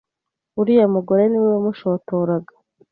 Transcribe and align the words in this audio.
uriya 0.59 0.85
mugore 0.95 1.23
ni 1.27 1.37
we 1.41 1.47
wamushotoraga. 1.53 2.53